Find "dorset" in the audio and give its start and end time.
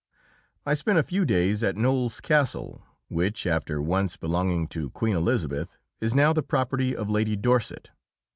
7.35-7.91